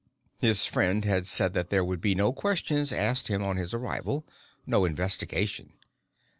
His 0.39 0.65
friend 0.65 1.05
had 1.05 1.27
said 1.27 1.53
that 1.53 1.69
there 1.69 1.83
would 1.85 2.01
be 2.01 2.15
no 2.15 2.33
questions 2.33 2.91
asked 2.91 3.27
him 3.27 3.43
on 3.43 3.57
his 3.57 3.71
arrival 3.71 4.25
no 4.65 4.83
investigation. 4.83 5.73